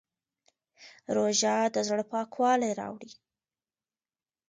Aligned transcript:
روژه 1.15 1.55
د 1.75 1.77
زړه 1.87 2.03
پاکوالی 2.11 2.71
راوړي. 2.79 3.11